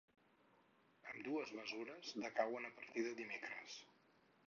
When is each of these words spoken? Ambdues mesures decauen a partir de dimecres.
Ambdues 1.09 1.53
mesures 1.61 2.17
decauen 2.25 2.69
a 2.71 2.75
partir 2.81 3.09
de 3.11 3.17
dimecres. 3.25 3.81